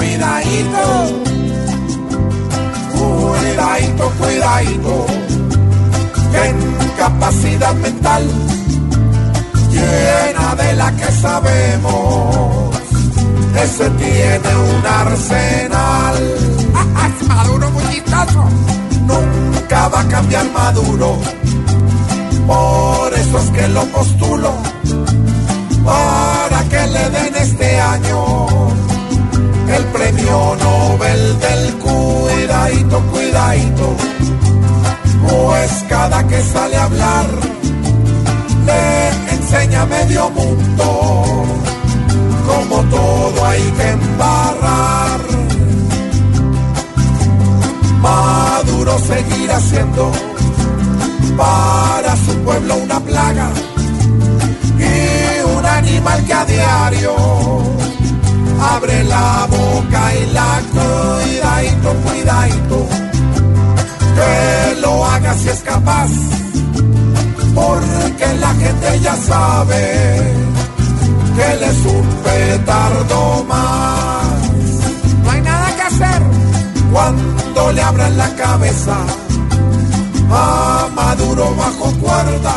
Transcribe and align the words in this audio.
cuidadito, 0.00 0.84
cuidadito, 2.96 4.10
cuidadito, 4.18 5.06
en 6.44 6.56
capacidad 6.96 7.74
mental 7.74 8.22
llena 9.70 10.54
de 10.54 10.72
la 10.76 10.90
que 10.96 11.12
sabemos, 11.12 12.76
ese 13.62 13.90
tiene 13.90 14.50
un 14.72 14.86
arsenal. 14.86 16.16
Maduro 17.28 17.70
muy 17.70 17.84
chistoso. 17.92 18.44
Nunca 19.06 19.88
va 19.88 20.00
a 20.00 20.08
cambiar 20.08 20.46
Maduro, 20.50 21.18
por 22.46 23.12
eso 23.12 23.38
es 23.38 23.50
que 23.50 23.68
lo 23.68 23.84
postulo, 23.86 24.52
para 25.84 26.64
que 26.70 26.86
le 26.86 27.10
den 27.10 27.34
este 27.36 27.80
año 27.80 28.29
Nobel 31.00 31.40
del 31.40 31.74
cuidadito, 31.78 33.00
cuidadito, 33.10 33.96
pues 35.28 35.84
cada 35.88 36.26
que 36.26 36.42
sale 36.42 36.76
a 36.76 36.84
hablar 36.84 37.26
le 38.66 39.34
enseña 39.34 39.86
medio 39.86 40.28
mundo 40.28 41.44
como 42.46 42.82
todo 42.90 43.46
hay 43.46 43.62
que 43.62 43.88
embarrar. 43.88 45.20
Maduro 48.02 48.98
seguirá 48.98 49.58
siendo 49.58 50.12
para 51.34 52.14
su 52.16 52.34
pueblo 52.44 52.76
una 52.76 53.00
plaga 53.00 53.48
y 54.78 55.56
un 55.56 55.64
animal 55.64 56.24
que 56.26 56.34
a 56.34 56.44
diario 56.44 57.70
abre 58.60 59.04
la 59.04 59.46
boca 59.50 60.14
y 60.14 60.32
la 60.32 60.60
si 65.40 65.48
es 65.48 65.62
capaz, 65.62 66.10
porque 67.54 68.26
la 68.40 68.52
gente 68.54 69.00
ya 69.00 69.16
sabe 69.16 69.82
que 71.34 71.52
él 71.52 71.62
es 71.62 71.78
un 71.86 72.06
petardo 72.24 73.44
más. 73.44 74.50
No 75.24 75.30
hay 75.30 75.40
nada 75.40 75.76
que 75.76 75.82
hacer. 75.82 76.22
Cuando 76.92 77.72
le 77.72 77.82
abran 77.82 78.16
la 78.18 78.28
cabeza 78.34 78.96
a 80.30 80.88
Maduro 80.94 81.54
bajo 81.56 81.90
cuerda, 82.04 82.56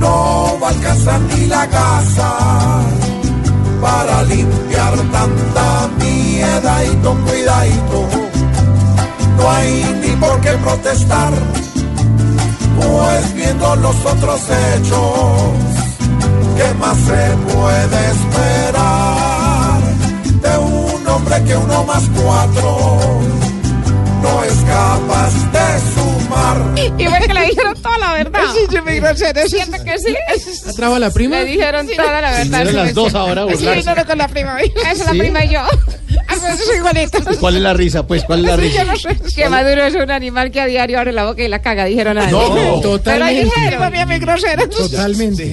no 0.00 0.58
va 0.62 0.68
a 0.68 0.70
alcanzar 0.70 1.20
ni 1.20 1.46
la 1.46 1.66
gasa 1.66 2.30
para 3.82 4.22
limpiar 4.22 4.94
tanta 5.12 5.88
miedadito, 5.98 7.14
cuidadito. 7.26 7.97
No 9.38 9.50
hay 9.50 9.82
ni 10.02 10.16
por 10.16 10.40
qué 10.40 10.50
protestar, 10.50 11.32
pues 12.76 13.34
viendo 13.34 13.76
los 13.76 13.96
otros 14.04 14.40
hechos, 14.42 15.52
¿qué 16.56 16.74
más 16.74 16.96
se 16.98 17.52
puede 17.52 18.10
esperar 18.10 19.80
de 20.42 20.58
un 20.58 21.06
hombre 21.08 21.42
que 21.44 21.56
uno 21.56 21.84
más 21.84 22.02
cuatro 22.20 22.98
no 24.22 24.44
es 24.44 24.54
capaz 24.66 25.32
de 25.52 25.80
sumar? 25.94 26.56
Y 26.98 27.06
ve 27.06 27.26
que 27.26 27.34
le 27.34 27.46
dijeron 27.46 27.74
toda 27.80 27.98
la 27.98 28.12
verdad. 28.14 28.40
Sí, 28.54 28.60
yo 28.74 28.82
me 28.82 28.98
grosero. 29.00 29.48
¿Siente 29.48 29.82
que 29.84 29.98
sí? 29.98 30.16
¿Atraba 30.68 30.96
a 30.96 30.98
la 30.98 31.10
prima? 31.10 31.36
Le 31.36 31.44
dijeron 31.44 31.86
toda 31.96 32.20
la 32.20 32.30
verdad. 32.32 32.60
Eran 32.62 32.76
las 32.76 32.94
dos 32.94 33.14
ahora 33.14 33.42
a 33.42 33.46
Sí, 33.50 33.52
burlarse. 33.64 33.84
no, 33.84 33.94
no, 33.94 34.04
con 34.06 34.18
la 34.18 34.28
prima. 34.28 34.60
Esa 34.60 34.90
es 34.92 34.98
la 35.06 35.12
¿Sí? 35.12 35.18
prima 35.18 35.44
y 35.44 35.48
yo. 35.50 35.60
¿Cuál 37.40 37.56
es 37.56 37.62
la 37.62 37.74
risa? 37.74 38.06
Pues, 38.06 38.24
¿cuál 38.24 38.40
es 38.40 38.44
la 38.46 38.56
risa? 38.56 38.84
no 38.84 38.96
sé. 38.96 39.16
Que 39.34 39.48
Maduro 39.48 39.84
es 39.84 39.94
un 39.94 40.10
animal 40.10 40.50
que 40.50 40.60
a 40.60 40.66
diario 40.66 40.98
abre 40.98 41.12
la 41.12 41.24
boca 41.24 41.42
y 41.42 41.48
la 41.48 41.60
caga, 41.60 41.84
dijeron 41.84 42.18
a 42.18 42.26
No, 42.30 42.54
Pero 42.54 42.74
ahí 42.74 42.80
totalmente. 42.82 43.44
dijeron. 43.44 43.68
Prima 43.68 43.90
mía, 43.90 44.06
mi 44.06 44.18
grosera. 44.18 44.68
Totalmente. 44.68 45.52